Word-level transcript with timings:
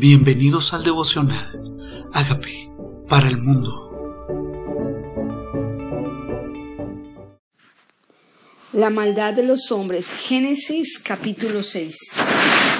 Bienvenidos 0.00 0.72
al 0.72 0.82
devocional. 0.82 2.08
Hágame 2.14 2.70
para 3.06 3.28
el 3.28 3.36
mundo. 3.36 3.68
La 8.72 8.88
maldad 8.88 9.34
de 9.34 9.42
los 9.42 9.70
hombres. 9.70 10.10
Génesis 10.10 10.98
capítulo 10.98 11.62
6. 11.62 12.14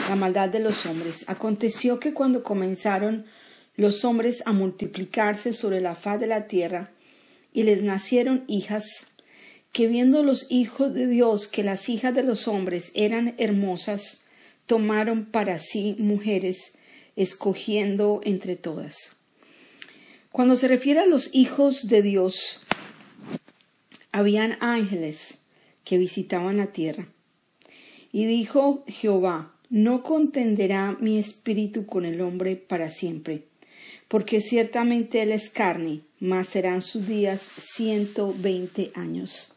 La 0.09 0.17
maldad 0.17 0.49
de 0.49 0.61
los 0.61 0.87
hombres. 0.87 1.29
Aconteció 1.29 2.01
que 2.01 2.15
cuando 2.15 2.43
comenzaron 2.43 3.27
los 3.77 4.07
hombres 4.07 4.43
a 4.47 4.53
multiplicarse 4.53 5.53
sobre 5.53 5.83
la 5.83 5.97
faz 5.97 6.21
de 6.21 6.27
la 6.27 6.47
tierra, 6.47 6.91
y 7.53 7.65
les 7.65 7.83
nacieron 7.83 8.45
hijas, 8.47 9.15
que 9.73 9.89
viendo 9.89 10.23
los 10.23 10.51
hijos 10.51 10.95
de 10.95 11.07
Dios 11.07 11.49
que 11.49 11.65
las 11.65 11.91
hijas 11.91 12.15
de 12.15 12.23
los 12.23 12.49
hombres 12.49 12.93
eran 12.95 13.35
hermosas, 13.37 14.27
tomaron 14.65 15.27
para 15.27 15.59
sí 15.59 15.97
mujeres, 15.99 16.79
escogiendo 17.17 18.21
entre 18.25 18.57
todas. 18.57 19.21
Cuando 20.33 20.57
se 20.57 20.69
refiere 20.69 21.01
a 21.01 21.07
los 21.07 21.35
hijos 21.35 21.89
de 21.89 22.03
Dios, 22.03 22.61
habían 24.13 24.57
ángeles 24.61 25.41
que 25.85 25.99
visitaban 25.99 26.57
la 26.59 26.69
tierra. 26.69 27.09
Y 28.13 28.27
dijo 28.27 28.85
Jehová, 28.87 29.55
no 29.71 30.03
contenderá 30.03 30.97
mi 31.01 31.19
espíritu 31.19 31.87
con 31.87 32.05
el 32.05 32.21
hombre 32.21 32.57
para 32.57 32.91
siempre, 32.91 33.45
porque 34.09 34.41
ciertamente 34.41 35.23
él 35.23 35.31
es 35.31 35.51
carne, 35.51 36.01
mas 36.19 36.49
serán 36.49 36.83
sus 36.83 37.07
días 37.07 37.41
ciento 37.41 38.35
veinte 38.37 38.91
años. 38.95 39.55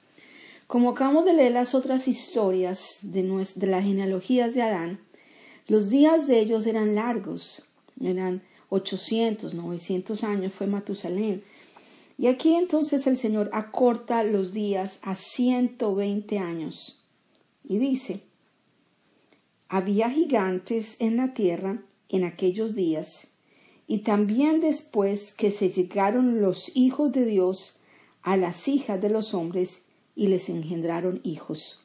Como 0.68 0.92
acabamos 0.92 1.26
de 1.26 1.34
leer 1.34 1.52
las 1.52 1.76
otras 1.76 2.08
historias 2.08 3.00
de, 3.02 3.24
de 3.56 3.68
las 3.68 3.84
genealogías 3.84 4.54
de 4.54 4.62
Adán, 4.62 5.00
los 5.68 5.90
días 5.90 6.28
de 6.28 6.40
ellos 6.40 6.68
eran 6.68 6.96
largos, 6.96 7.64
eran 8.02 8.44
800, 8.70 9.54
900 9.54 10.24
años 10.24 10.54
fue 10.54 10.68
Matusalén. 10.68 11.44
Y 12.18 12.28
aquí 12.28 12.56
entonces 12.56 13.08
el 13.08 13.18
Señor 13.18 13.50
acorta 13.54 14.24
los 14.24 14.54
días 14.54 15.00
a 15.04 15.16
120 15.16 16.40
años. 16.40 17.06
Y 17.64 17.78
dice, 17.78 18.22
había 19.70 20.10
gigantes 20.10 20.98
en 21.00 21.18
la 21.18 21.34
tierra 21.34 21.82
en 22.10 22.24
aquellos 22.24 22.76
días, 22.76 23.36
y 23.88 24.00
también 24.00 24.62
después 24.62 25.34
que 25.34 25.50
se 25.50 25.70
llegaron 25.70 26.42
los 26.42 26.76
hijos 26.76 27.12
de 27.12 27.26
Dios 27.26 27.82
a 28.22 28.38
las 28.38 28.68
hijas 28.68 29.02
de 29.02 29.10
los 29.10 29.34
hombres 29.34 29.86
y 30.16 30.28
les 30.28 30.50
engendraron 30.50 31.22
hijos. 31.24 31.83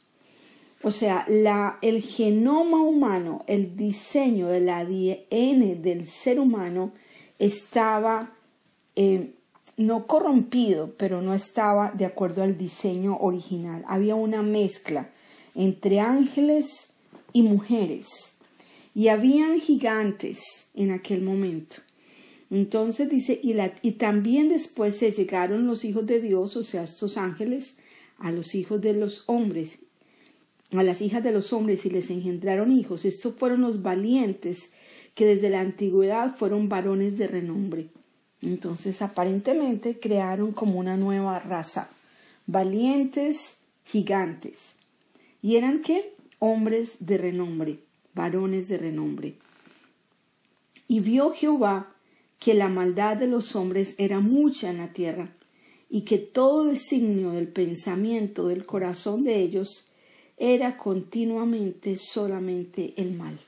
O 0.83 0.91
sea, 0.91 1.25
la, 1.29 1.79
el 1.83 2.01
genoma 2.01 2.81
humano, 2.81 3.45
el 3.48 3.77
diseño 3.77 4.48
del 4.48 4.69
ADN 4.69 5.83
del 5.83 6.07
ser 6.07 6.39
humano 6.39 6.93
estaba 7.39 8.33
eh, 8.95 9.33
no 9.77 10.06
corrompido, 10.06 10.95
pero 10.97 11.21
no 11.21 11.34
estaba 11.34 11.91
de 11.93 12.05
acuerdo 12.05 12.43
al 12.43 12.56
diseño 12.56 13.17
original. 13.19 13.84
Había 13.89 14.15
una 14.15 14.43
mezcla 14.43 15.11
entre 15.55 16.01
ángeles 16.01 16.95
y 17.33 17.43
mujeres. 17.43 18.39
Y 18.95 19.09
habían 19.09 19.61
gigantes 19.61 20.71
en 20.75 20.93
aquel 20.93 21.23
momento. 21.23 21.77
Entonces 22.51 23.09
dice, 23.09 23.39
y, 23.43 23.55
y 23.83 23.93
también 23.93 24.49
después 24.49 24.97
se 24.97 25.12
llegaron 25.12 25.67
los 25.67 25.84
hijos 25.84 26.06
de 26.06 26.21
Dios, 26.21 26.56
o 26.56 26.65
sea, 26.65 26.84
estos 26.84 27.19
ángeles, 27.19 27.79
a 28.19 28.33
los 28.33 28.55
hijos 28.55 28.81
de 28.81 28.95
los 28.95 29.25
hombres 29.27 29.81
a 30.72 30.83
las 30.83 31.00
hijas 31.00 31.22
de 31.24 31.33
los 31.33 31.52
hombres 31.52 31.86
y 31.86 31.91
les 31.91 32.11
engendraron 32.11 32.72
hijos. 32.72 33.05
Estos 33.05 33.34
fueron 33.34 33.62
los 33.62 33.83
valientes 33.83 34.75
que 35.14 35.25
desde 35.25 35.50
la 35.50 35.60
antigüedad 35.60 36.36
fueron 36.36 36.69
varones 36.69 37.19
de 37.19 37.27
renombre. 37.27 37.88
Entonces 38.42 39.02
aparentemente 39.02 39.98
crearon 39.98 40.53
como 40.53 40.78
una 40.78 40.97
nueva 40.97 41.41
raza, 41.41 41.91
valientes 42.47 43.65
gigantes. 43.84 44.76
¿Y 45.43 45.56
eran 45.56 45.82
qué? 45.82 46.12
Hombres 46.38 47.06
de 47.06 47.19
renombre, 47.19 47.78
varones 48.14 48.69
de 48.69 48.78
renombre. 48.78 49.34
Y 50.87 51.00
vio 51.00 51.32
Jehová 51.32 51.93
que 52.38 52.54
la 52.54 52.69
maldad 52.69 53.16
de 53.16 53.26
los 53.26 53.56
hombres 53.56 53.97
era 53.98 54.20
mucha 54.20 54.70
en 54.70 54.78
la 54.78 54.93
tierra, 54.93 55.32
y 55.91 56.03
que 56.03 56.19
todo 56.19 56.64
designio 56.64 57.31
del 57.31 57.48
pensamiento 57.48 58.47
del 58.47 58.66
corazón 58.66 59.25
de 59.25 59.41
ellos 59.41 59.91
era 60.38 60.76
continuamente 60.76 61.99
solamente 61.99 62.94
el 62.97 63.15
mal. 63.15 63.38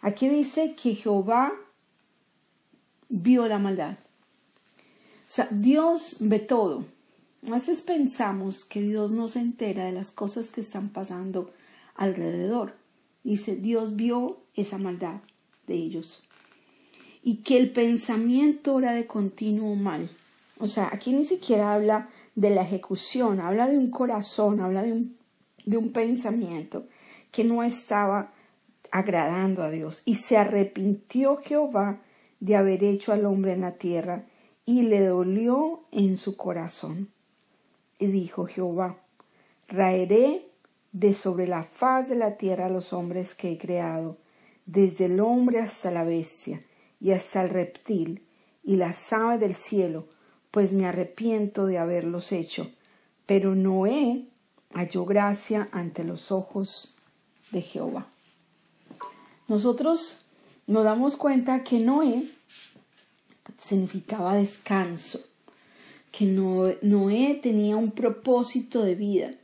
Aquí 0.00 0.28
dice 0.28 0.74
que 0.74 0.94
Jehová 0.94 1.52
vio 3.08 3.46
la 3.46 3.58
maldad. 3.58 3.98
O 3.98 5.32
sea, 5.32 5.46
Dios 5.50 6.16
ve 6.20 6.38
todo. 6.38 6.86
A 7.46 7.52
veces 7.52 7.82
pensamos 7.82 8.64
que 8.64 8.80
Dios 8.82 9.12
no 9.12 9.28
se 9.28 9.40
entera 9.40 9.84
de 9.84 9.92
las 9.92 10.10
cosas 10.10 10.50
que 10.50 10.60
están 10.60 10.88
pasando 10.88 11.52
alrededor. 11.94 12.74
Dice, 13.22 13.56
Dios 13.56 13.96
vio 13.96 14.38
esa 14.54 14.78
maldad 14.78 15.20
de 15.66 15.74
ellos. 15.74 16.22
Y 17.22 17.36
que 17.36 17.58
el 17.58 17.70
pensamiento 17.70 18.78
era 18.78 18.92
de 18.92 19.06
continuo 19.06 19.74
mal. 19.74 20.08
O 20.58 20.68
sea, 20.68 20.88
aquí 20.92 21.12
ni 21.12 21.24
siquiera 21.24 21.74
habla 21.74 22.08
de 22.34 22.50
la 22.50 22.62
ejecución, 22.62 23.40
habla 23.40 23.68
de 23.68 23.76
un 23.76 23.90
corazón, 23.90 24.60
habla 24.60 24.82
de 24.82 24.92
un 24.92 25.19
de 25.64 25.76
un 25.76 25.92
pensamiento 25.92 26.86
que 27.30 27.44
no 27.44 27.62
estaba 27.62 28.32
agradando 28.90 29.62
a 29.62 29.70
Dios. 29.70 30.02
Y 30.04 30.16
se 30.16 30.36
arrepintió 30.36 31.36
Jehová 31.36 32.00
de 32.40 32.56
haber 32.56 32.84
hecho 32.84 33.12
al 33.12 33.26
hombre 33.26 33.52
en 33.52 33.60
la 33.60 33.72
tierra, 33.72 34.24
y 34.66 34.82
le 34.82 35.04
dolió 35.04 35.84
en 35.90 36.16
su 36.16 36.36
corazón. 36.36 37.10
Y 37.98 38.06
dijo 38.06 38.46
Jehová, 38.46 38.98
raeré 39.68 40.46
de 40.92 41.14
sobre 41.14 41.46
la 41.46 41.64
faz 41.64 42.08
de 42.08 42.16
la 42.16 42.36
tierra 42.36 42.66
a 42.66 42.70
los 42.70 42.92
hombres 42.92 43.34
que 43.34 43.52
he 43.52 43.58
creado, 43.58 44.16
desde 44.66 45.06
el 45.06 45.20
hombre 45.20 45.60
hasta 45.60 45.90
la 45.90 46.04
bestia, 46.04 46.62
y 47.00 47.12
hasta 47.12 47.42
el 47.42 47.50
reptil, 47.50 48.26
y 48.62 48.76
la 48.76 48.94
ave 49.12 49.38
del 49.38 49.54
cielo, 49.54 50.06
pues 50.50 50.72
me 50.72 50.86
arrepiento 50.86 51.66
de 51.66 51.78
haberlos 51.78 52.32
hecho. 52.32 52.70
Pero 53.26 53.54
Noé 53.54 54.29
halló 54.72 55.04
gracia 55.04 55.68
ante 55.72 56.04
los 56.04 56.32
ojos 56.32 56.96
de 57.50 57.62
Jehová. 57.62 58.06
Nosotros 59.48 60.26
nos 60.66 60.84
damos 60.84 61.16
cuenta 61.16 61.64
que 61.64 61.80
Noé 61.80 62.30
significaba 63.58 64.34
descanso, 64.34 65.20
que 66.12 66.26
Noé 66.26 67.34
tenía 67.42 67.76
un 67.76 67.90
propósito 67.90 68.82
de 68.82 68.94
vida, 68.94 69.34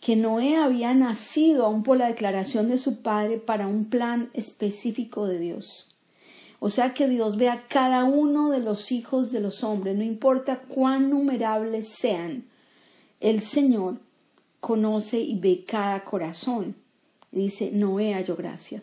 que 0.00 0.16
Noé 0.16 0.56
había 0.56 0.92
nacido 0.94 1.64
aún 1.64 1.82
por 1.82 1.96
la 1.96 2.08
declaración 2.08 2.68
de 2.68 2.78
su 2.78 3.02
padre 3.02 3.38
para 3.38 3.66
un 3.68 3.86
plan 3.86 4.30
específico 4.34 5.26
de 5.26 5.38
Dios. 5.38 5.96
O 6.60 6.70
sea 6.70 6.94
que 6.94 7.08
Dios 7.08 7.36
ve 7.36 7.48
a 7.48 7.66
cada 7.68 8.04
uno 8.04 8.50
de 8.50 8.60
los 8.60 8.90
hijos 8.90 9.32
de 9.32 9.40
los 9.40 9.62
hombres, 9.64 9.96
no 9.96 10.02
importa 10.02 10.60
cuán 10.62 11.10
numerables 11.10 11.88
sean, 11.88 12.44
el 13.20 13.40
Señor 13.40 13.98
conoce 14.64 15.20
y 15.20 15.38
ve 15.38 15.62
cada 15.66 16.04
corazón. 16.04 16.74
Dice, 17.30 17.70
Noé 17.70 18.14
halló 18.14 18.34
gracia. 18.34 18.82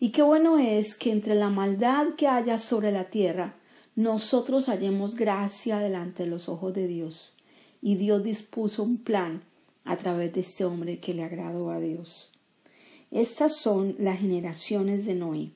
Y 0.00 0.08
qué 0.08 0.22
bueno 0.22 0.56
es 0.56 0.96
que 0.96 1.12
entre 1.12 1.34
la 1.34 1.50
maldad 1.50 2.14
que 2.16 2.28
haya 2.28 2.58
sobre 2.58 2.92
la 2.92 3.04
tierra, 3.04 3.56
nosotros 3.94 4.70
hallemos 4.70 5.14
gracia 5.14 5.80
delante 5.80 6.22
de 6.22 6.30
los 6.30 6.48
ojos 6.48 6.72
de 6.72 6.86
Dios. 6.86 7.36
Y 7.82 7.96
Dios 7.96 8.24
dispuso 8.24 8.82
un 8.82 8.96
plan 8.96 9.42
a 9.84 9.98
través 9.98 10.32
de 10.32 10.40
este 10.40 10.64
hombre 10.64 10.98
que 10.98 11.12
le 11.12 11.24
agradó 11.24 11.70
a 11.70 11.78
Dios. 11.78 12.32
Estas 13.10 13.54
son 13.56 13.96
las 13.98 14.20
generaciones 14.20 15.04
de 15.04 15.14
Noé. 15.14 15.50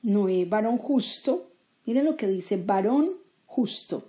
Noé, 0.00 0.46
varón 0.46 0.78
justo, 0.78 1.50
miren 1.84 2.06
lo 2.06 2.16
que 2.16 2.28
dice, 2.28 2.56
varón 2.56 3.10
justo. 3.44 4.08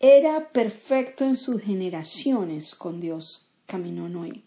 Era 0.00 0.48
perfecto 0.50 1.26
en 1.26 1.36
sus 1.36 1.60
generaciones 1.60 2.74
con 2.74 3.02
Dios 3.02 3.45
caminó 3.66 4.08
Noé. 4.08 4.42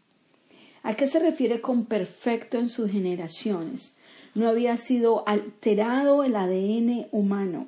¿A 0.83 0.95
qué 0.95 1.07
se 1.07 1.19
refiere 1.19 1.61
con 1.61 1.85
perfecto 1.85 2.57
en 2.57 2.69
sus 2.69 2.89
generaciones? 2.89 3.97
No 4.33 4.47
había 4.47 4.77
sido 4.77 5.27
alterado 5.27 6.23
el 6.23 6.35
ADN 6.35 7.07
humano. 7.11 7.67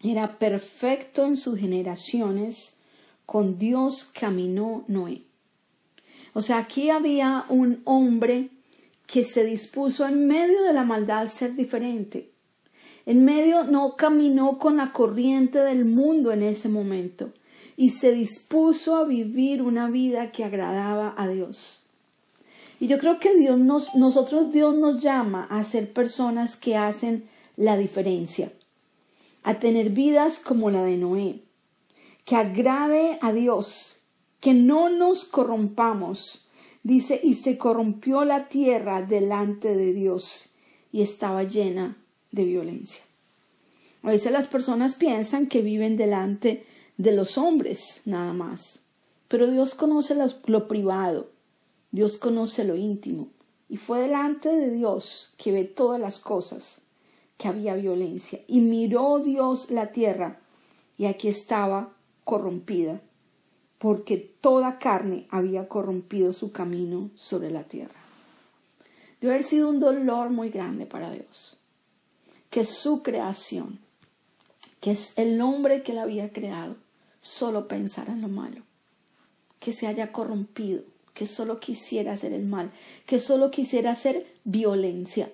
Era 0.00 0.38
perfecto 0.38 1.24
en 1.24 1.36
sus 1.36 1.58
generaciones. 1.58 2.82
Con 3.26 3.58
Dios 3.58 4.04
caminó 4.04 4.84
Noé. 4.86 5.22
O 6.34 6.42
sea, 6.42 6.58
aquí 6.58 6.90
había 6.90 7.46
un 7.48 7.80
hombre 7.84 8.50
que 9.06 9.24
se 9.24 9.44
dispuso 9.44 10.06
en 10.06 10.26
medio 10.26 10.62
de 10.62 10.72
la 10.72 10.84
maldad 10.84 11.28
ser 11.30 11.54
diferente. 11.54 12.30
En 13.06 13.24
medio 13.24 13.64
no 13.64 13.96
caminó 13.96 14.58
con 14.58 14.76
la 14.76 14.92
corriente 14.92 15.58
del 15.58 15.84
mundo 15.84 16.32
en 16.32 16.42
ese 16.42 16.68
momento 16.68 17.32
y 17.76 17.90
se 17.90 18.12
dispuso 18.12 18.96
a 18.96 19.04
vivir 19.04 19.62
una 19.62 19.90
vida 19.90 20.30
que 20.30 20.44
agradaba 20.44 21.14
a 21.16 21.28
Dios. 21.28 21.84
Y 22.80 22.86
yo 22.86 22.98
creo 22.98 23.18
que 23.18 23.34
Dios 23.34 23.58
nos, 23.58 23.94
nosotros 23.94 24.52
Dios 24.52 24.74
nos 24.76 25.00
llama 25.00 25.46
a 25.50 25.62
ser 25.64 25.92
personas 25.92 26.56
que 26.56 26.76
hacen 26.76 27.28
la 27.56 27.76
diferencia, 27.76 28.52
a 29.42 29.54
tener 29.54 29.90
vidas 29.90 30.38
como 30.38 30.70
la 30.70 30.82
de 30.82 30.96
Noé, 30.96 31.40
que 32.24 32.36
agrade 32.36 33.18
a 33.22 33.32
Dios, 33.32 34.02
que 34.40 34.54
no 34.54 34.88
nos 34.88 35.24
corrompamos. 35.24 36.48
Dice, 36.82 37.18
y 37.22 37.34
se 37.34 37.56
corrompió 37.56 38.24
la 38.24 38.48
tierra 38.48 39.00
delante 39.02 39.74
de 39.74 39.92
Dios 39.92 40.54
y 40.92 41.00
estaba 41.02 41.44
llena 41.44 41.96
de 42.30 42.44
violencia. 42.44 43.02
A 44.02 44.10
veces 44.10 44.32
las 44.32 44.48
personas 44.48 44.94
piensan 44.94 45.46
que 45.46 45.62
viven 45.62 45.96
delante 45.96 46.66
de 46.96 47.12
los 47.12 47.38
hombres 47.38 48.02
nada 48.06 48.32
más, 48.32 48.84
pero 49.28 49.50
Dios 49.50 49.74
conoce 49.74 50.14
lo, 50.46 50.68
privado, 50.68 51.30
Dios 51.90 52.18
conoce 52.18 52.64
lo 52.64 52.76
íntimo, 52.76 53.28
y 53.68 53.76
fue 53.76 54.00
delante 54.00 54.48
de 54.48 54.70
Dios 54.70 55.34
que 55.38 55.52
ve 55.52 55.64
todas 55.64 56.00
las 56.00 56.18
cosas 56.18 56.82
que 57.36 57.48
había 57.48 57.74
violencia. 57.74 58.40
Y 58.46 58.60
miró 58.60 59.18
Dios 59.18 59.70
la 59.70 59.90
tierra, 59.90 60.40
y 60.96 61.06
aquí 61.06 61.28
estaba 61.28 61.92
corrompida, 62.24 63.00
porque 63.78 64.16
toda 64.16 64.78
carne 64.78 65.26
había 65.30 65.68
corrompido 65.68 66.32
su 66.32 66.52
camino 66.52 67.10
sobre 67.16 67.50
la 67.50 67.64
tierra. 67.64 68.00
Debe 69.20 69.34
haber 69.34 69.44
sido 69.44 69.68
un 69.68 69.80
dolor 69.80 70.30
muy 70.30 70.50
grande 70.50 70.86
para 70.86 71.10
Dios, 71.10 71.58
que 72.50 72.64
su 72.64 73.02
creación 73.02 73.80
que 74.84 74.90
es 74.90 75.18
el 75.18 75.40
hombre 75.40 75.82
que 75.82 75.94
la 75.94 76.02
había 76.02 76.30
creado, 76.30 76.76
solo 77.24 77.66
pensara 77.66 78.12
en 78.12 78.20
lo 78.20 78.28
malo, 78.28 78.60
que 79.58 79.72
se 79.72 79.86
haya 79.86 80.12
corrompido, 80.12 80.82
que 81.14 81.26
solo 81.26 81.58
quisiera 81.58 82.12
hacer 82.12 82.34
el 82.34 82.44
mal, 82.44 82.70
que 83.06 83.18
solo 83.18 83.50
quisiera 83.50 83.92
hacer 83.92 84.26
violencia. 84.44 85.32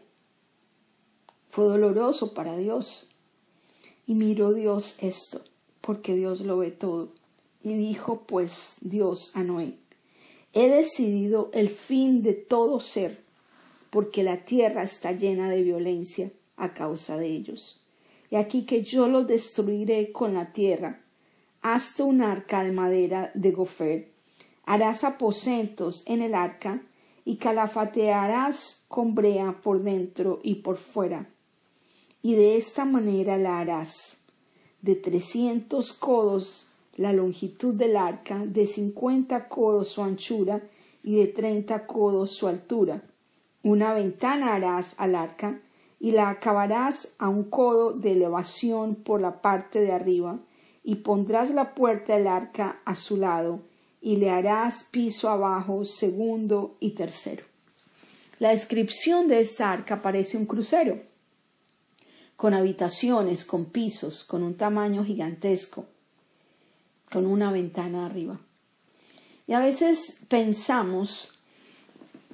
Fue 1.48 1.64
doloroso 1.64 2.32
para 2.32 2.56
Dios. 2.56 3.08
Y 4.06 4.14
miró 4.14 4.54
Dios 4.54 4.96
esto, 5.00 5.42
porque 5.80 6.14
Dios 6.14 6.42
lo 6.42 6.58
ve 6.58 6.70
todo. 6.70 7.12
Y 7.62 7.74
dijo 7.74 8.22
pues 8.22 8.76
Dios 8.82 9.32
a 9.34 9.42
Noé, 9.42 9.74
he 10.52 10.68
decidido 10.68 11.50
el 11.52 11.70
fin 11.70 12.22
de 12.22 12.34
todo 12.34 12.80
ser, 12.80 13.22
porque 13.90 14.22
la 14.22 14.44
tierra 14.44 14.84
está 14.84 15.12
llena 15.12 15.50
de 15.50 15.62
violencia 15.62 16.30
a 16.56 16.72
causa 16.72 17.16
de 17.16 17.26
ellos 17.26 17.80
y 18.30 18.36
aquí 18.36 18.62
que 18.62 18.82
yo 18.82 19.08
lo 19.08 19.24
destruiré 19.24 20.12
con 20.12 20.34
la 20.34 20.52
tierra. 20.52 21.00
Hazte 21.62 22.02
un 22.02 22.22
arca 22.22 22.64
de 22.64 22.72
madera 22.72 23.30
de 23.34 23.50
gofer, 23.52 24.12
harás 24.64 25.04
aposentos 25.04 26.06
en 26.06 26.22
el 26.22 26.34
arca, 26.34 26.82
y 27.24 27.36
calafatearás 27.36 28.86
con 28.88 29.14
brea 29.14 29.60
por 29.62 29.82
dentro 29.82 30.40
y 30.42 30.56
por 30.56 30.78
fuera. 30.78 31.28
Y 32.22 32.34
de 32.34 32.56
esta 32.56 32.84
manera 32.84 33.36
la 33.36 33.60
harás. 33.60 34.24
De 34.80 34.96
trescientos 34.96 35.92
codos 35.92 36.70
la 36.96 37.12
longitud 37.12 37.74
del 37.74 37.96
arca, 37.96 38.42
de 38.44 38.66
cincuenta 38.66 39.48
codos 39.48 39.88
su 39.88 40.02
anchura 40.02 40.62
y 41.02 41.16
de 41.16 41.28
treinta 41.28 41.86
codos 41.86 42.32
su 42.32 42.48
altura. 42.48 43.02
Una 43.62 43.94
ventana 43.94 44.54
harás 44.54 44.98
al 44.98 45.14
arca, 45.14 45.60
y 45.98 46.12
la 46.12 46.30
acabarás 46.30 47.16
a 47.18 47.28
un 47.28 47.44
codo 47.44 47.92
de 47.92 48.12
elevación 48.12 48.94
por 48.94 49.20
la 49.20 49.40
parte 49.42 49.80
de 49.80 49.92
arriba, 49.92 50.38
y 50.82 50.96
pondrás 50.96 51.50
la 51.50 51.74
puerta 51.74 52.16
del 52.16 52.26
arca 52.26 52.80
a 52.84 52.94
su 52.94 53.16
lado, 53.16 53.60
y 54.00 54.16
le 54.16 54.30
harás 54.30 54.84
piso 54.84 55.28
abajo, 55.28 55.84
segundo 55.84 56.76
y 56.80 56.90
tercero. 56.90 57.44
La 58.38 58.50
descripción 58.50 59.28
de 59.28 59.40
esta 59.40 59.70
arca 59.70 60.00
parece 60.00 60.38
un 60.38 60.46
crucero, 60.46 61.02
con 62.36 62.54
habitaciones, 62.54 63.44
con 63.44 63.66
pisos, 63.66 64.24
con 64.24 64.42
un 64.42 64.54
tamaño 64.54 65.04
gigantesco, 65.04 65.84
con 67.10 67.26
una 67.26 67.52
ventana 67.52 68.06
arriba. 68.06 68.40
Y 69.46 69.52
a 69.52 69.58
veces 69.58 70.24
pensamos 70.28 71.38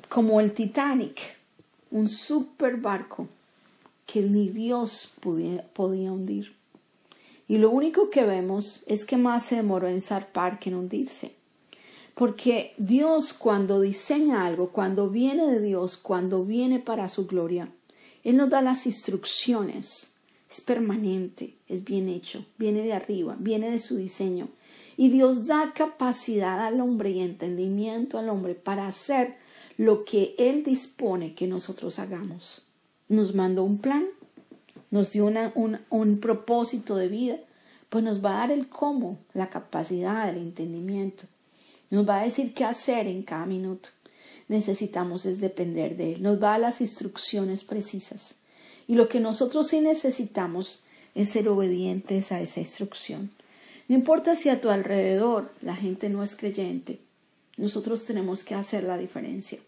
como 0.09 0.41
el 0.41 0.53
Titanic, 0.53 1.21
un 1.91 2.09
super 2.09 2.77
barco 2.77 3.27
que 4.07 4.23
ni 4.23 4.49
Dios 4.49 5.15
podía, 5.21 5.65
hundir. 6.13 6.55
Y 7.49 7.59
lo 7.59 7.71
único 7.71 8.11
que 8.11 8.25
vemos 8.25 8.85
es 8.87 9.05
que 9.05 9.17
más 9.17 9.45
se 9.45 9.57
demoró 9.57 9.89
en 9.89 10.01
zarpar 10.01 10.59
que 10.59 10.71
en 10.71 10.77
hundirse. 10.77 11.33
Porque 12.15 12.75
Dios 12.79 13.33
cuando 13.33 13.81
diseña 13.81 14.47
algo, 14.47 14.71
cuando 14.71 15.11
viene 15.11 15.47
de 15.47 15.61
Dios, 15.61 15.97
cuando 15.97 16.45
viene 16.45 16.79
para 16.79 17.09
su 17.09 17.27
gloria, 17.27 17.69
Él 18.25 18.37
nos 18.37 18.51
da 18.51 18.63
las 18.63 18.87
instrucciones. 18.87 20.17
Es 20.51 20.61
permanente, 20.61 21.57
es 21.69 21.85
bien 21.85 22.09
hecho, 22.09 22.47
viene 22.57 22.83
de 22.83 22.95
arriba, 22.95 23.37
viene 23.39 23.71
de 23.71 23.79
su 23.79 23.97
diseño. 23.97 24.49
Y 24.97 25.11
Dios 25.11 25.47
da 25.47 25.73
capacidad 25.75 26.65
al 26.65 26.81
hombre 26.81 27.11
y 27.11 27.21
entendimiento 27.21 28.19
al 28.19 28.31
hombre 28.31 28.55
para 28.55 28.87
hacer 28.87 29.37
lo 29.77 30.05
que 30.05 30.35
Él 30.39 30.65
dispone 30.65 31.35
que 31.35 31.47
nosotros 31.47 31.99
hagamos 31.99 32.67
nos 33.09 33.35
mandó 33.35 33.63
un 33.65 33.79
plan, 33.79 34.07
nos 34.91 35.13
dio 35.13 35.27
un, 35.27 36.21
propósito 36.21 36.97
de 36.97 37.09
vida, 37.09 37.39
pues 37.89 38.05
nos 38.05 38.25
va 38.25 38.37
a 38.37 38.39
dar 38.39 38.53
el 38.53 38.69
cómo, 38.69 39.19
la 39.35 39.51
capacidad, 39.51 40.29
el 40.29 40.39
entendimiento. 40.39 41.25
Nos 41.91 42.09
va 42.09 42.21
a 42.21 42.25
decir 42.25 42.55
qué 42.55 42.65
hacer 42.65 43.07
en 43.07 43.23
cada 43.23 43.47
minuto. 43.47 43.91
Necesitamos 44.49 45.27
es 45.27 45.41
depender 45.41 45.97
de 45.97 46.15
Él. 46.15 46.23
Nos 46.23 46.43
va 46.43 46.49
a 46.49 46.51
dar 46.53 46.61
las 46.61 46.81
instrucciones 46.81 47.65
precisas. 47.65 48.41
Y 48.87 48.95
lo 48.95 49.09
que 49.09 49.21
nosotros 49.21 49.69
sí 49.69 49.81
necesitamos 49.81 50.85
es 51.15 51.31
ser 51.31 51.49
obedientes 51.49 52.33
a 52.33 52.41
esa 52.41 52.61
instrucción. 52.61 53.31
No 53.89 53.97
importa 53.97 54.37
si 54.37 54.49
a 54.49 54.61
tu 54.61 54.71
alrededor 54.71 55.53
la 55.63 55.77
gente 55.77 56.09
no 56.09 56.23
es 56.23 56.37
creyente, 56.37 57.01
nosotros 57.57 58.05
tenemos 58.05 58.45
que 58.45 58.55
hacer 58.55 58.85
la 58.85 58.99
diferencia 58.99 59.59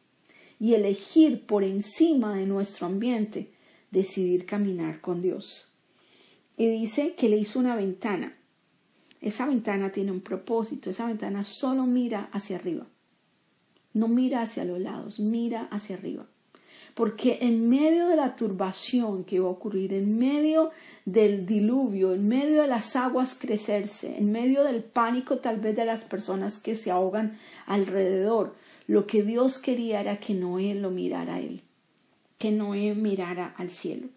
y 0.61 0.75
elegir 0.75 1.47
por 1.47 1.64
encima 1.64 2.35
de 2.35 2.47
nuestro 2.47 2.87
ambiente, 2.87 3.50
decidir 3.90 4.46
caminar 4.46 5.00
con 5.00 5.23
Dios. 5.23 5.73
Y 6.56 6.69
dice 6.69 7.14
que 7.14 7.29
le 7.29 7.37
hizo 7.37 7.58
una 7.58 7.76
ventana. 7.76 8.37
Esa 9.20 9.46
ventana 9.46 9.90
tiene 9.90 10.12
un 10.12 10.20
propósito, 10.20 10.90
esa 10.90 11.06
ventana 11.06 11.44
solo 11.44 11.87
mira 11.87 12.29
hacia 12.32 12.56
arriba. 12.56 12.87
No 13.93 14.08
mira 14.08 14.43
hacia 14.43 14.64
los 14.64 14.81
lados, 14.81 15.19
mira 15.19 15.69
hacia 15.70 15.96
arriba. 15.96 16.26
Porque 16.94 17.38
en 17.43 17.69
medio 17.69 18.09
de 18.09 18.16
la 18.16 18.35
turbación 18.35 19.25
que 19.25 19.40
va 19.40 19.49
a 19.49 19.52
ocurrir, 19.52 19.92
en 19.92 20.18
medio 20.18 20.71
del 21.04 21.47
diluvio, 21.47 22.12
en 22.12 22.26
medio 22.26 22.62
de 22.62 22.68
las 22.68 22.97
aguas 22.97 23.35
crecerse, 23.35 24.18
en 24.18 24.33
medio 24.33 24.64
del 24.64 24.83
pánico 24.83 25.38
tal 25.38 25.61
vez 25.61 25.76
de 25.76 25.85
las 25.85 26.04
personas 26.04 26.59
que 26.59 26.75
se 26.75 26.90
ahogan 26.90 27.38
alrededor, 27.66 28.54
lo 28.88 29.07
que 29.07 29.23
Dios 29.23 29.59
quería 29.59 30.00
era 30.00 30.18
que 30.18 30.35
Noé 30.35 30.75
lo 30.75 30.90
mirara 30.90 31.37
a 31.37 31.40
él, 31.40 31.62
que 32.38 32.50
Noé 32.52 32.95
mirara 32.95 33.54
al 33.57 33.71
cielo. 33.71 34.09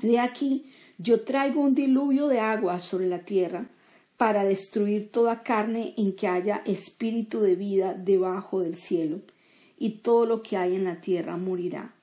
De 0.00 0.18
aquí 0.18 0.70
yo 0.98 1.22
traigo 1.22 1.60
un 1.60 1.74
diluvio 1.74 2.28
de 2.28 2.40
agua 2.40 2.80
sobre 2.80 3.08
la 3.08 3.20
tierra 3.20 3.66
para 4.16 4.44
destruir 4.44 5.10
toda 5.10 5.42
carne 5.42 5.94
en 5.96 6.14
que 6.14 6.28
haya 6.28 6.62
espíritu 6.66 7.40
de 7.40 7.56
vida 7.56 7.94
debajo 7.94 8.60
del 8.60 8.76
cielo, 8.76 9.20
y 9.76 9.90
todo 9.98 10.24
lo 10.24 10.42
que 10.42 10.56
hay 10.56 10.76
en 10.76 10.84
la 10.84 11.00
tierra 11.00 11.36
morirá. 11.36 11.94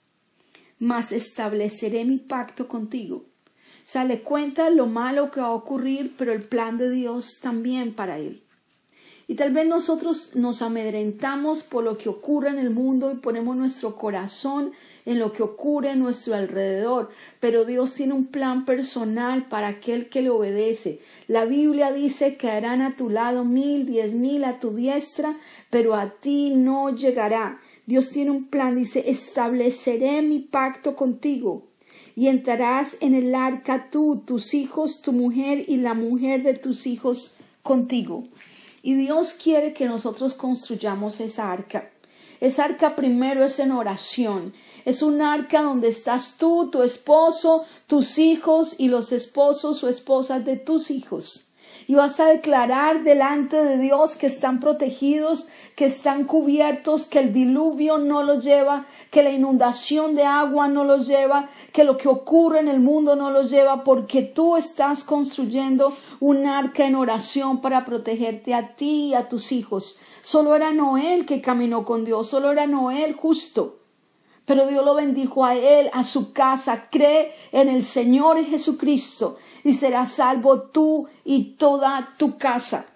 Mas 0.77 1.11
estableceré 1.11 2.03
mi 2.05 2.17
pacto 2.17 2.67
contigo. 2.67 3.17
O 3.17 3.85
sea, 3.85 4.03
le 4.03 4.21
cuenta 4.21 4.69
lo 4.69 4.87
malo 4.87 5.31
que 5.31 5.41
va 5.41 5.47
a 5.47 5.53
ocurrir, 5.53 6.13
pero 6.17 6.33
el 6.33 6.43
plan 6.43 6.77
de 6.77 6.89
Dios 6.89 7.39
también 7.41 7.93
para 7.93 8.17
él. 8.17 8.43
Y 9.31 9.35
tal 9.35 9.53
vez 9.53 9.65
nosotros 9.65 10.35
nos 10.35 10.61
amedrentamos 10.61 11.63
por 11.63 11.85
lo 11.85 11.97
que 11.97 12.09
ocurre 12.09 12.49
en 12.49 12.59
el 12.59 12.69
mundo 12.69 13.13
y 13.13 13.15
ponemos 13.15 13.55
nuestro 13.55 13.95
corazón 13.95 14.73
en 15.05 15.19
lo 15.19 15.31
que 15.31 15.41
ocurre 15.41 15.91
en 15.91 15.99
nuestro 15.99 16.35
alrededor, 16.35 17.09
pero 17.39 17.63
Dios 17.63 17.93
tiene 17.93 18.11
un 18.11 18.25
plan 18.25 18.65
personal 18.65 19.47
para 19.47 19.69
aquel 19.69 20.09
que 20.09 20.21
le 20.21 20.29
obedece. 20.29 20.99
La 21.29 21.45
Biblia 21.45 21.93
dice 21.93 22.35
que 22.35 22.51
harán 22.51 22.81
a 22.81 22.97
tu 22.97 23.09
lado 23.09 23.45
mil, 23.45 23.85
diez 23.85 24.13
mil 24.13 24.43
a 24.43 24.59
tu 24.59 24.75
diestra, 24.75 25.37
pero 25.69 25.95
a 25.95 26.09
ti 26.09 26.53
no 26.53 26.93
llegará. 26.93 27.61
Dios 27.85 28.09
tiene 28.09 28.31
un 28.31 28.47
plan, 28.47 28.75
dice, 28.75 29.09
estableceré 29.09 30.21
mi 30.23 30.39
pacto 30.39 30.97
contigo 30.97 31.63
y 32.17 32.27
entrarás 32.27 32.97
en 32.99 33.15
el 33.15 33.33
arca 33.33 33.87
tú, 33.89 34.23
tus 34.25 34.53
hijos, 34.53 35.01
tu 35.01 35.13
mujer 35.13 35.63
y 35.69 35.77
la 35.77 35.93
mujer 35.93 36.43
de 36.43 36.53
tus 36.55 36.85
hijos 36.85 37.37
contigo. 37.63 38.25
Y 38.81 38.95
Dios 38.95 39.33
quiere 39.33 39.73
que 39.73 39.87
nosotros 39.87 40.33
construyamos 40.33 41.19
esa 41.19 41.51
arca. 41.51 41.91
Esa 42.39 42.65
arca 42.65 42.95
primero 42.95 43.43
es 43.45 43.59
en 43.59 43.71
oración. 43.71 44.53
Es 44.83 45.03
un 45.03 45.21
arca 45.21 45.61
donde 45.61 45.89
estás 45.89 46.37
tú, 46.37 46.69
tu 46.71 46.81
esposo, 46.81 47.65
tus 47.85 48.17
hijos 48.17 48.75
y 48.79 48.87
los 48.87 49.11
esposos 49.11 49.83
o 49.83 49.89
esposas 49.89 50.43
de 50.43 50.57
tus 50.57 50.89
hijos. 50.89 51.50
Y 51.87 51.95
vas 51.95 52.19
a 52.19 52.27
declarar 52.27 53.03
delante 53.03 53.63
de 53.63 53.77
Dios 53.77 54.15
que 54.15 54.27
están 54.27 54.59
protegidos, 54.59 55.49
que 55.75 55.85
están 55.85 56.25
cubiertos, 56.25 57.05
que 57.05 57.19
el 57.19 57.33
diluvio 57.33 57.97
no 57.97 58.23
los 58.23 58.43
lleva, 58.43 58.85
que 59.09 59.23
la 59.23 59.31
inundación 59.31 60.15
de 60.15 60.23
agua 60.23 60.67
no 60.67 60.83
los 60.83 61.07
lleva, 61.07 61.49
que 61.73 61.83
lo 61.83 61.97
que 61.97 62.07
ocurre 62.07 62.59
en 62.59 62.67
el 62.67 62.79
mundo 62.79 63.15
no 63.15 63.31
los 63.31 63.49
lleva, 63.49 63.83
porque 63.83 64.21
tú 64.21 64.57
estás 64.57 65.03
construyendo 65.03 65.93
un 66.19 66.45
arca 66.45 66.85
en 66.85 66.95
oración 66.95 67.61
para 67.61 67.85
protegerte 67.85 68.53
a 68.53 68.75
ti 68.75 69.07
y 69.07 69.13
a 69.13 69.27
tus 69.27 69.51
hijos. 69.51 69.99
Solo 70.21 70.55
era 70.55 70.71
Noé 70.71 71.13
el 71.13 71.25
que 71.25 71.41
caminó 71.41 71.83
con 71.83 72.05
Dios, 72.05 72.27
solo 72.29 72.51
era 72.51 72.67
Noé 72.67 73.03
el 73.03 73.15
justo. 73.15 73.80
Pero 74.45 74.67
Dios 74.67 74.83
lo 74.83 74.95
bendijo 74.95 75.45
a 75.45 75.55
él, 75.55 75.89
a 75.93 76.03
su 76.03 76.33
casa. 76.33 76.87
Cree 76.89 77.33
en 77.51 77.69
el 77.69 77.83
Señor 77.83 78.43
Jesucristo 78.43 79.37
y 79.63 79.73
serás 79.73 80.13
salvo 80.13 80.63
tú 80.63 81.07
y 81.23 81.55
toda 81.55 82.15
tu 82.17 82.37
casa. 82.37 82.87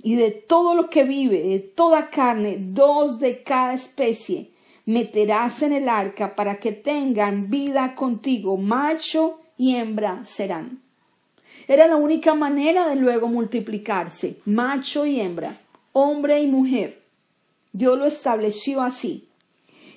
Y 0.00 0.16
de 0.16 0.30
todo 0.30 0.74
lo 0.74 0.88
que 0.88 1.04
vive, 1.04 1.42
de 1.42 1.58
toda 1.58 2.10
carne, 2.10 2.56
dos 2.60 3.18
de 3.18 3.42
cada 3.42 3.74
especie, 3.74 4.52
meterás 4.84 5.62
en 5.62 5.72
el 5.72 5.88
arca 5.88 6.36
para 6.36 6.60
que 6.60 6.72
tengan 6.72 7.50
vida 7.50 7.94
contigo, 7.94 8.56
macho 8.56 9.40
y 9.56 9.74
hembra 9.74 10.24
serán. 10.24 10.80
Era 11.66 11.88
la 11.88 11.96
única 11.96 12.34
manera 12.34 12.88
de 12.88 12.94
luego 12.94 13.26
multiplicarse, 13.26 14.38
macho 14.44 15.04
y 15.04 15.20
hembra, 15.20 15.58
hombre 15.92 16.40
y 16.40 16.46
mujer. 16.46 17.02
Dios 17.72 17.98
lo 17.98 18.06
estableció 18.06 18.80
así 18.80 19.27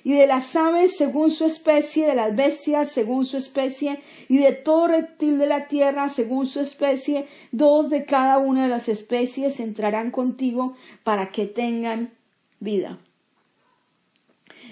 y 0.04 0.12
de 0.12 0.26
las 0.26 0.56
aves 0.56 0.96
según 0.96 1.30
su 1.30 1.44
especie, 1.44 2.06
de 2.06 2.14
las 2.14 2.34
bestias 2.34 2.90
según 2.90 3.24
su 3.24 3.36
especie, 3.36 4.00
y 4.28 4.38
de 4.38 4.52
todo 4.52 4.88
reptil 4.88 5.38
de 5.38 5.46
la 5.46 5.68
tierra 5.68 6.08
según 6.08 6.46
su 6.46 6.60
especie, 6.60 7.26
dos 7.50 7.90
de 7.90 8.04
cada 8.04 8.38
una 8.38 8.64
de 8.64 8.68
las 8.68 8.88
especies 8.88 9.60
entrarán 9.60 10.10
contigo 10.10 10.74
para 11.04 11.30
que 11.30 11.46
tengan 11.46 12.12
vida. 12.60 12.98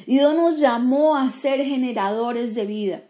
Dios 0.07 0.35
nos 0.35 0.59
llamó 0.59 1.17
a 1.17 1.31
ser 1.31 1.63
generadores 1.65 2.55
de 2.55 2.67
vida. 2.67 3.03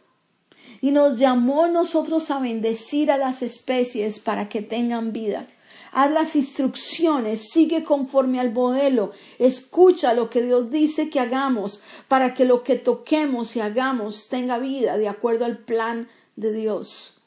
Y 0.82 0.92
nos 0.92 1.18
llamó 1.18 1.66
nosotros 1.66 2.30
a 2.30 2.40
bendecir 2.40 3.10
a 3.10 3.18
las 3.18 3.42
especies 3.42 4.18
para 4.18 4.48
que 4.48 4.62
tengan 4.62 5.12
vida 5.12 5.46
haz 5.92 6.10
las 6.10 6.36
instrucciones, 6.36 7.50
sigue 7.50 7.84
conforme 7.84 8.40
al 8.40 8.52
modelo, 8.52 9.12
escucha 9.38 10.14
lo 10.14 10.30
que 10.30 10.42
Dios 10.42 10.70
dice 10.70 11.10
que 11.10 11.20
hagamos 11.20 11.82
para 12.08 12.34
que 12.34 12.44
lo 12.44 12.62
que 12.62 12.76
toquemos 12.76 13.56
y 13.56 13.60
hagamos 13.60 14.28
tenga 14.28 14.58
vida 14.58 14.98
de 14.98 15.08
acuerdo 15.08 15.44
al 15.44 15.58
plan 15.58 16.08
de 16.36 16.52
Dios. 16.52 17.22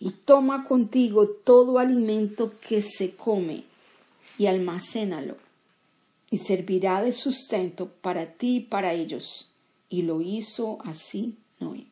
Y 0.00 0.10
toma 0.10 0.64
contigo 0.66 1.28
todo 1.28 1.78
alimento 1.78 2.52
que 2.66 2.82
se 2.82 3.16
come 3.16 3.64
y 4.38 4.46
almacénalo, 4.46 5.36
y 6.30 6.38
servirá 6.38 7.02
de 7.02 7.12
sustento 7.12 7.88
para 8.00 8.34
ti 8.34 8.56
y 8.56 8.60
para 8.60 8.92
ellos. 8.92 9.50
Y 9.90 10.02
lo 10.02 10.20
hizo 10.20 10.78
así 10.84 11.36
Noé. 11.58 11.86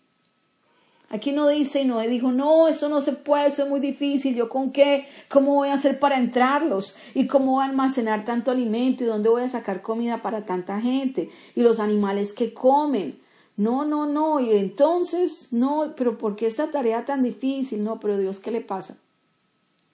Aquí 1.08 1.30
no 1.30 1.46
dice, 1.46 1.82
y 1.82 1.84
Noé 1.84 2.08
dijo, 2.08 2.32
no, 2.32 2.66
eso 2.66 2.88
no 2.88 3.00
se 3.00 3.12
puede, 3.12 3.46
eso 3.46 3.62
es 3.62 3.68
muy 3.68 3.78
difícil, 3.78 4.34
yo 4.34 4.48
con 4.48 4.72
qué, 4.72 5.06
cómo 5.28 5.54
voy 5.54 5.68
a 5.68 5.74
hacer 5.74 6.00
para 6.00 6.18
entrarlos 6.18 6.96
y 7.14 7.28
cómo 7.28 7.52
voy 7.52 7.62
a 7.62 7.68
almacenar 7.68 8.24
tanto 8.24 8.50
alimento 8.50 9.04
y 9.04 9.06
dónde 9.06 9.28
voy 9.28 9.42
a 9.42 9.48
sacar 9.48 9.82
comida 9.82 10.20
para 10.20 10.44
tanta 10.44 10.80
gente 10.80 11.30
y 11.54 11.62
los 11.62 11.78
animales 11.78 12.32
que 12.32 12.52
comen. 12.52 13.20
No, 13.56 13.84
no, 13.84 14.06
no, 14.06 14.40
y 14.40 14.50
entonces, 14.50 15.52
no, 15.52 15.94
pero 15.96 16.18
¿por 16.18 16.34
qué 16.34 16.46
esta 16.46 16.70
tarea 16.72 17.04
tan 17.04 17.22
difícil? 17.22 17.84
No, 17.84 18.00
pero 18.00 18.18
Dios, 18.18 18.40
¿qué 18.40 18.50
le 18.50 18.60
pasa? 18.60 18.98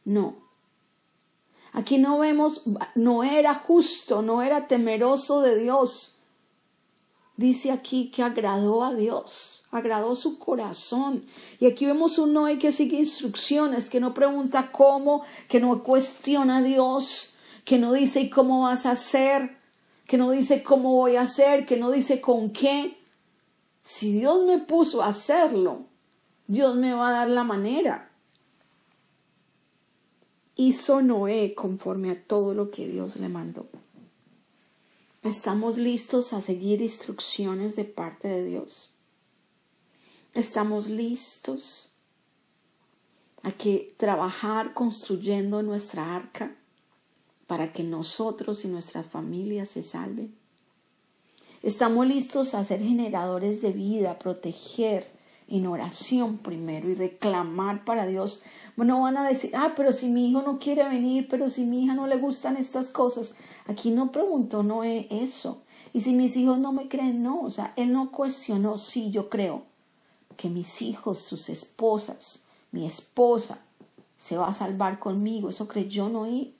No. 0.04 0.36
Aquí 1.72 1.98
no 1.98 2.18
vemos, 2.18 2.64
no 2.94 3.22
era 3.22 3.54
justo, 3.54 4.22
no 4.22 4.42
era 4.42 4.66
temeroso 4.66 5.42
de 5.42 5.58
Dios. 5.58 6.21
Dice 7.42 7.72
aquí 7.72 8.12
que 8.12 8.22
agradó 8.22 8.84
a 8.84 8.94
Dios 8.94 9.62
agradó 9.72 10.14
su 10.14 10.38
corazón. 10.38 11.24
Y 11.58 11.66
aquí 11.66 11.86
vemos 11.86 12.18
un 12.18 12.32
Noé 12.34 12.58
que 12.58 12.70
sigue 12.70 12.98
instrucciones, 12.98 13.88
que 13.88 14.00
no 14.00 14.14
pregunta 14.14 14.70
cómo, 14.70 15.24
que 15.48 15.58
no 15.60 15.82
cuestiona 15.82 16.58
a 16.58 16.62
Dios, 16.62 17.38
que 17.64 17.78
no 17.78 17.92
dice 17.92 18.20
¿y 18.20 18.30
cómo 18.30 18.62
vas 18.62 18.86
a 18.86 18.92
hacer? 18.92 19.56
Que 20.06 20.18
no 20.18 20.30
dice 20.30 20.62
cómo 20.62 20.92
voy 20.92 21.16
a 21.16 21.22
hacer, 21.22 21.66
que 21.66 21.78
no 21.78 21.90
dice 21.90 22.20
con 22.20 22.50
qué. 22.50 22.98
Si 23.82 24.12
Dios 24.12 24.44
me 24.46 24.58
puso 24.58 25.02
a 25.02 25.08
hacerlo, 25.08 25.86
Dios 26.46 26.76
me 26.76 26.92
va 26.92 27.08
a 27.08 27.12
dar 27.12 27.28
la 27.28 27.42
manera. 27.42 28.10
Hizo 30.54 31.00
Noé 31.00 31.54
conforme 31.54 32.10
a 32.10 32.22
todo 32.22 32.52
lo 32.52 32.70
que 32.70 32.86
Dios 32.86 33.16
le 33.16 33.30
mandó. 33.30 33.66
Estamos 35.22 35.78
listos 35.78 36.32
a 36.32 36.40
seguir 36.40 36.82
instrucciones 36.82 37.76
de 37.76 37.84
parte 37.84 38.26
de 38.26 38.44
Dios. 38.44 38.94
Estamos 40.34 40.88
listos 40.88 41.94
a 43.44 43.52
que 43.52 43.94
trabajar 43.98 44.74
construyendo 44.74 45.62
nuestra 45.62 46.16
arca 46.16 46.56
para 47.46 47.72
que 47.72 47.84
nosotros 47.84 48.64
y 48.64 48.68
nuestras 48.68 49.06
familias 49.06 49.70
se 49.70 49.84
salven. 49.84 50.34
Estamos 51.62 52.04
listos 52.06 52.54
a 52.54 52.64
ser 52.64 52.80
generadores 52.80 53.62
de 53.62 53.70
vida, 53.70 54.18
proteger 54.18 55.08
en 55.48 55.66
oración 55.66 56.38
primero 56.38 56.88
y 56.88 56.94
reclamar 56.94 57.84
para 57.84 58.06
Dios. 58.06 58.44
Bueno, 58.76 59.02
van 59.02 59.16
a 59.16 59.28
decir, 59.28 59.52
ah, 59.54 59.74
pero 59.76 59.92
si 59.92 60.08
mi 60.08 60.30
hijo 60.30 60.42
no 60.42 60.58
quiere 60.58 60.88
venir, 60.88 61.26
pero 61.28 61.50
si 61.50 61.64
mi 61.64 61.84
hija 61.84 61.94
no 61.94 62.06
le 62.06 62.16
gustan 62.16 62.56
estas 62.56 62.88
cosas. 62.88 63.36
Aquí 63.66 63.90
no 63.90 64.12
preguntó 64.12 64.62
no 64.62 64.84
es 64.84 65.06
eso. 65.10 65.62
Y 65.92 66.00
si 66.00 66.14
mis 66.14 66.36
hijos 66.36 66.58
no 66.58 66.72
me 66.72 66.88
creen, 66.88 67.22
no. 67.22 67.42
O 67.42 67.50
sea, 67.50 67.74
él 67.76 67.92
no 67.92 68.10
cuestionó, 68.10 68.78
sí, 68.78 69.10
yo 69.10 69.28
creo 69.28 69.64
que 70.36 70.48
mis 70.48 70.80
hijos, 70.82 71.18
sus 71.18 71.48
esposas, 71.48 72.46
mi 72.70 72.86
esposa, 72.86 73.60
se 74.16 74.36
va 74.36 74.48
a 74.48 74.54
salvar 74.54 74.98
conmigo. 74.98 75.48
Eso 75.48 75.68
creyó 75.68 76.08
Noé. 76.08 76.52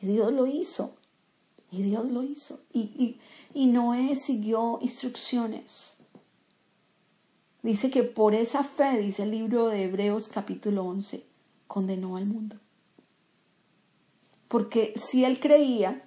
Y 0.00 0.06
Dios 0.06 0.32
lo 0.32 0.46
hizo. 0.46 0.96
Y 1.70 1.82
Dios 1.82 2.10
lo 2.10 2.22
hizo. 2.22 2.60
Y, 2.72 2.80
y, 2.80 3.20
y 3.54 3.66
Noé 3.66 4.16
siguió 4.16 4.78
instrucciones. 4.82 5.97
Dice 7.68 7.90
que 7.90 8.02
por 8.02 8.34
esa 8.34 8.64
fe, 8.64 8.96
dice 8.96 9.24
el 9.24 9.30
libro 9.30 9.68
de 9.68 9.84
Hebreos 9.84 10.28
capítulo 10.32 10.86
11, 10.86 11.22
condenó 11.66 12.16
al 12.16 12.24
mundo. 12.24 12.56
Porque 14.48 14.94
si 14.96 15.26
él 15.26 15.38
creía, 15.38 16.02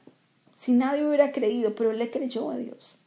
si 0.56 0.72
nadie 0.72 1.06
hubiera 1.06 1.32
creído, 1.32 1.76
pero 1.76 1.92
él 1.92 2.00
le 2.00 2.10
creyó 2.10 2.50
a 2.50 2.58
Dios. 2.58 3.04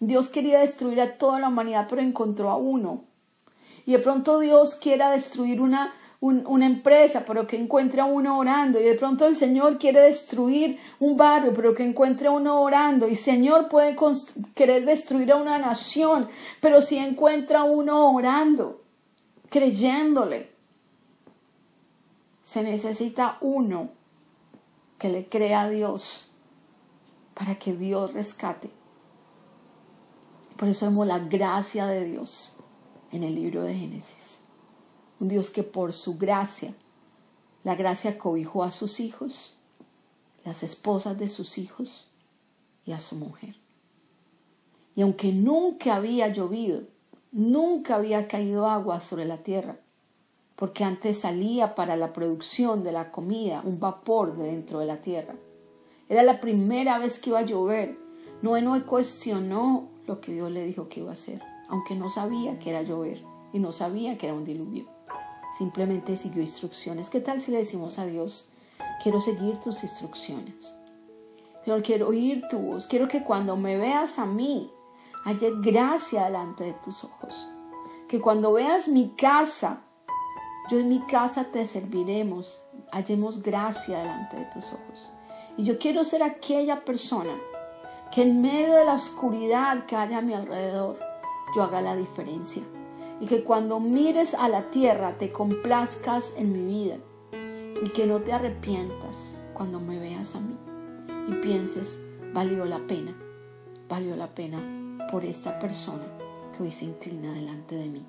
Dios 0.00 0.28
quería 0.28 0.60
destruir 0.60 1.00
a 1.00 1.16
toda 1.16 1.40
la 1.40 1.48
humanidad, 1.48 1.86
pero 1.88 2.02
encontró 2.02 2.50
a 2.50 2.58
uno. 2.58 3.04
Y 3.86 3.92
de 3.92 4.00
pronto 4.00 4.38
Dios 4.38 4.74
quiera 4.74 5.10
destruir 5.10 5.62
una, 5.62 5.94
una 6.20 6.66
empresa, 6.66 7.24
pero 7.26 7.46
que 7.46 7.56
encuentre 7.56 8.02
uno 8.02 8.38
orando. 8.38 8.80
Y 8.80 8.84
de 8.84 8.94
pronto 8.94 9.26
el 9.26 9.36
Señor 9.36 9.78
quiere 9.78 10.00
destruir 10.00 10.80
un 10.98 11.16
barrio, 11.16 11.52
pero 11.54 11.74
que 11.74 11.84
encuentre 11.84 12.28
uno 12.28 12.60
orando. 12.62 13.06
Y 13.08 13.16
Señor 13.16 13.68
puede 13.68 13.96
querer 14.54 14.84
destruir 14.84 15.32
a 15.32 15.36
una 15.36 15.58
nación, 15.58 16.28
pero 16.60 16.82
si 16.82 16.98
encuentra 16.98 17.64
uno 17.64 18.12
orando, 18.12 18.82
creyéndole. 19.50 20.50
Se 22.42 22.62
necesita 22.62 23.38
uno 23.40 23.90
que 24.98 25.08
le 25.08 25.28
crea 25.28 25.62
a 25.62 25.68
Dios 25.68 26.34
para 27.34 27.56
que 27.56 27.74
Dios 27.74 28.12
rescate. 28.14 28.70
Por 30.56 30.68
eso 30.68 30.86
vemos 30.86 31.06
la 31.06 31.18
gracia 31.18 31.86
de 31.86 32.04
Dios 32.04 32.56
en 33.12 33.22
el 33.22 33.34
libro 33.34 33.62
de 33.62 33.74
Génesis. 33.74 34.35
Un 35.18 35.28
Dios 35.28 35.50
que 35.50 35.62
por 35.62 35.92
su 35.92 36.18
gracia, 36.18 36.74
la 37.64 37.74
gracia 37.74 38.18
cobijó 38.18 38.62
a 38.62 38.70
sus 38.70 39.00
hijos, 39.00 39.58
las 40.44 40.62
esposas 40.62 41.18
de 41.18 41.28
sus 41.28 41.58
hijos 41.58 42.12
y 42.84 42.92
a 42.92 43.00
su 43.00 43.16
mujer. 43.16 43.56
Y 44.94 45.02
aunque 45.02 45.32
nunca 45.32 45.96
había 45.96 46.28
llovido, 46.28 46.82
nunca 47.32 47.96
había 47.96 48.28
caído 48.28 48.68
agua 48.68 49.00
sobre 49.00 49.24
la 49.24 49.38
tierra, 49.38 49.78
porque 50.54 50.84
antes 50.84 51.20
salía 51.20 51.74
para 51.74 51.96
la 51.96 52.12
producción 52.12 52.84
de 52.84 52.92
la 52.92 53.10
comida 53.10 53.62
un 53.64 53.78
vapor 53.78 54.36
de 54.36 54.44
dentro 54.44 54.78
de 54.78 54.86
la 54.86 55.02
tierra. 55.02 55.34
Era 56.08 56.22
la 56.22 56.40
primera 56.40 56.98
vez 56.98 57.18
que 57.18 57.30
iba 57.30 57.40
a 57.40 57.46
llover. 57.46 57.98
Noé 58.42 58.62
no 58.62 58.86
cuestionó 58.86 59.88
lo 60.06 60.20
que 60.20 60.32
Dios 60.32 60.50
le 60.50 60.64
dijo 60.64 60.88
que 60.88 61.00
iba 61.00 61.10
a 61.10 61.14
hacer, 61.14 61.42
aunque 61.68 61.94
no 61.94 62.10
sabía 62.10 62.58
que 62.58 62.70
era 62.70 62.82
llover 62.82 63.22
y 63.52 63.58
no 63.58 63.72
sabía 63.72 64.16
que 64.16 64.26
era 64.26 64.34
un 64.34 64.44
diluvio. 64.44 64.95
Simplemente 65.58 66.16
siguió 66.16 66.42
instrucciones. 66.42 67.08
¿Qué 67.08 67.20
tal 67.20 67.40
si 67.40 67.50
le 67.50 67.58
decimos 67.58 67.98
a 67.98 68.06
Dios, 68.06 68.52
quiero 69.02 69.20
seguir 69.20 69.56
tus 69.58 69.82
instrucciones? 69.82 70.74
Señor, 71.64 71.82
quiero 71.82 72.08
oír 72.08 72.42
tu 72.50 72.58
voz. 72.58 72.86
Quiero 72.86 73.08
que 73.08 73.24
cuando 73.24 73.56
me 73.56 73.76
veas 73.76 74.18
a 74.18 74.26
mí, 74.26 74.70
haya 75.24 75.48
gracia 75.60 76.24
delante 76.24 76.64
de 76.64 76.74
tus 76.74 77.04
ojos. 77.04 77.48
Que 78.08 78.20
cuando 78.20 78.52
veas 78.52 78.86
mi 78.88 79.10
casa, 79.16 79.82
Yo 80.68 80.80
en 80.80 80.88
mi 80.88 80.98
casa 81.00 81.44
te 81.44 81.64
serviremos, 81.66 82.60
hallemos 82.90 83.40
gracia 83.40 83.98
delante 83.98 84.36
de 84.36 84.44
tus 84.46 84.64
ojos. 84.66 85.10
Y 85.56 85.62
yo 85.64 85.78
quiero 85.78 86.02
ser 86.02 86.24
aquella 86.24 86.84
persona 86.84 87.30
que 88.12 88.22
en 88.22 88.42
medio 88.42 88.74
de 88.74 88.84
la 88.84 88.94
oscuridad 88.94 89.86
que 89.86 89.94
haya 89.94 90.18
a 90.18 90.22
mi 90.22 90.34
alrededor, 90.34 90.98
yo 91.54 91.62
haga 91.62 91.80
la 91.80 91.94
diferencia. 91.94 92.64
Y 93.20 93.26
que 93.26 93.44
cuando 93.44 93.80
mires 93.80 94.34
a 94.34 94.48
la 94.48 94.70
tierra 94.70 95.12
te 95.18 95.32
complazcas 95.32 96.36
en 96.36 96.52
mi 96.52 96.74
vida. 96.74 96.96
Y 97.82 97.88
que 97.90 98.06
no 98.06 98.20
te 98.20 98.32
arrepientas 98.32 99.36
cuando 99.54 99.80
me 99.80 99.98
veas 99.98 100.36
a 100.36 100.40
mí. 100.40 100.56
Y 101.28 101.34
pienses, 101.42 102.04
valió 102.32 102.64
la 102.64 102.78
pena, 102.78 103.16
valió 103.88 104.16
la 104.16 104.34
pena 104.34 104.58
por 105.10 105.24
esta 105.24 105.58
persona 105.58 106.04
que 106.56 106.62
hoy 106.62 106.72
se 106.72 106.86
inclina 106.86 107.32
delante 107.32 107.74
de 107.74 107.88
mí. 107.88 108.06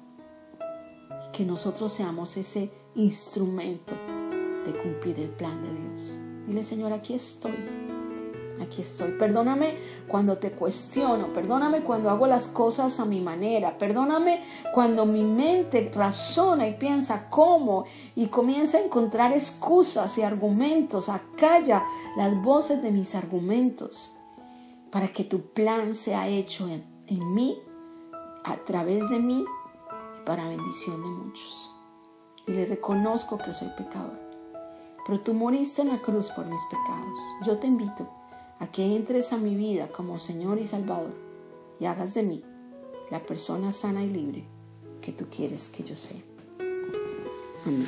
Y 1.28 1.32
que 1.32 1.46
nosotros 1.46 1.94
seamos 1.94 2.36
ese 2.38 2.72
instrumento 2.96 3.94
de 4.66 4.74
cumplir 4.74 5.20
el 5.20 5.30
plan 5.30 5.62
de 5.64 5.70
Dios. 5.70 6.14
Dile, 6.48 6.64
Señor, 6.64 6.94
aquí 6.94 7.14
estoy 7.14 7.54
aquí 8.62 8.82
estoy. 8.82 9.12
Perdóname 9.12 9.78
cuando 10.08 10.38
te 10.38 10.52
cuestiono, 10.52 11.28
perdóname 11.28 11.82
cuando 11.82 12.10
hago 12.10 12.28
las 12.28 12.48
cosas 12.48 13.00
a 13.00 13.06
mi 13.06 13.20
manera, 13.20 13.78
perdóname 13.78 14.42
cuando 14.74 15.06
mi 15.06 15.22
mente 15.24 15.92
razona 15.94 16.68
y 16.68 16.76
piensa 16.76 17.30
cómo 17.30 17.86
y 18.16 18.28
comienza 18.28 18.78
a 18.78 18.82
encontrar 18.82 19.34
excusas 19.34 20.18
y 20.18 20.22
argumentos, 20.22 21.10
acalla 21.10 21.84
las 22.16 22.42
voces 22.42 22.82
de 22.82 22.92
mis 22.92 23.16
argumentos 23.16 24.18
para 24.92 25.10
que 25.10 25.24
tu 25.24 25.42
plan 25.42 25.94
sea 25.94 26.28
hecho 26.28 26.68
en, 26.68 26.86
en 27.08 27.34
mí, 27.34 27.60
a 28.44 28.56
través 28.58 29.10
de 29.10 29.20
mí 29.20 29.44
y 30.18 30.26
para 30.26 30.48
bendición 30.48 31.04
de 31.04 31.10
muchos. 31.10 31.74
Y 32.48 32.54
le 32.54 32.66
reconozco 32.66 33.38
que 33.38 33.54
soy 33.54 33.68
pecador. 33.78 34.18
Pero 35.06 35.20
tú 35.20 35.34
moriste 35.34 35.82
en 35.82 35.90
la 35.90 36.02
cruz 36.02 36.30
por 36.32 36.46
mis 36.46 36.62
pecados. 36.70 37.20
Yo 37.46 37.58
te 37.58 37.68
invito 37.68 38.17
a 38.60 38.68
que 38.68 38.96
entres 38.96 39.34
a 39.34 39.38
mi 39.38 39.56
vida 39.56 39.88
como 39.90 40.20
Señor 40.20 40.60
y 40.60 40.68
Salvador 40.68 41.14
y 41.80 41.86
hagas 41.86 42.14
de 42.14 42.24
mí 42.24 42.44
la 43.12 43.26
persona 43.26 43.72
sana 43.72 44.04
y 44.04 44.10
libre 44.10 44.44
que 45.02 45.12
tú 45.12 45.26
quieres 45.30 45.70
que 45.70 45.84
yo 45.84 45.96
sea. 45.96 46.22
Amén. 47.66 47.88